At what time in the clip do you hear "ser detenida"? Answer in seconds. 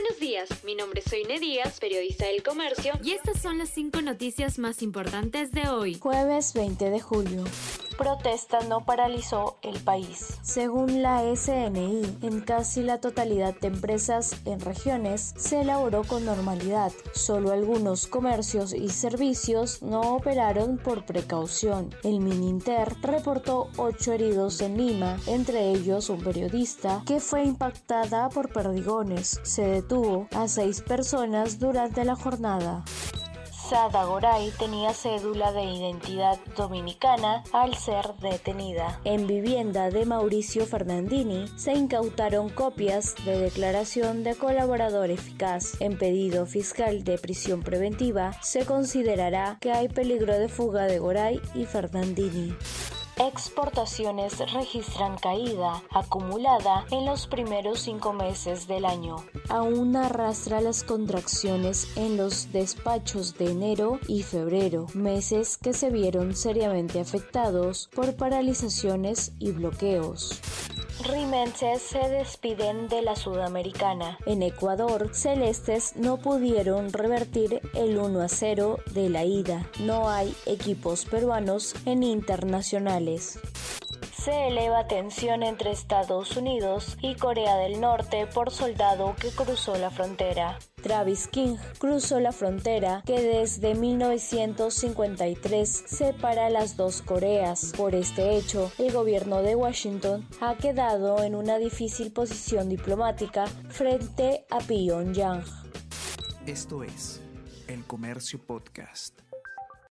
37.74-39.00